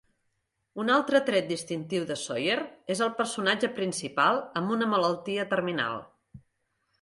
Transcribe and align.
Un 0.83 0.87
altre 0.93 1.19
tret 1.27 1.51
distintiu 1.51 2.07
de 2.11 2.17
Sawyer 2.21 2.55
és 2.95 3.03
el 3.09 3.11
personatge 3.19 3.69
principal 3.81 4.41
amb 4.63 4.75
una 4.79 4.89
malaltia 4.97 5.47
terminal. 5.55 6.01